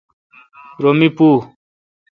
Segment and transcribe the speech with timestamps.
[0.81, 1.27] رو می پو۔